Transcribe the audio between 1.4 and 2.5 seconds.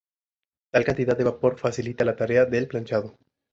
facilita la tarea